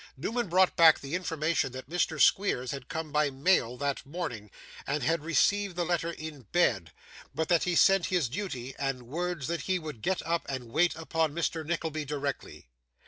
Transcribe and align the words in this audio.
Newman 0.17 0.47
brought 0.47 0.75
back 0.75 0.99
the 0.99 1.13
information 1.13 1.71
that 1.73 1.87
Mr. 1.87 2.19
Squeers 2.19 2.71
had 2.71 2.87
come 2.89 3.11
by 3.11 3.29
mail 3.29 3.77
that 3.77 4.03
morning, 4.03 4.49
and 4.87 5.03
had 5.03 5.23
received 5.23 5.75
the 5.75 5.85
letter 5.85 6.09
in 6.09 6.41
bed; 6.51 6.91
but 7.35 7.49
that 7.49 7.65
he 7.65 7.75
sent 7.75 8.07
his 8.07 8.27
duty, 8.27 8.73
and 8.79 9.03
word 9.03 9.43
that 9.43 9.61
he 9.69 9.77
would 9.77 10.01
get 10.01 10.25
up 10.25 10.43
and 10.49 10.71
wait 10.71 10.95
upon 10.95 11.35
Mr 11.35 11.63
Nickleby 11.63 12.03
directly. 12.05 12.67